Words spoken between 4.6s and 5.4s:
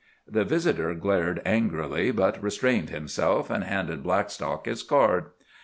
his card.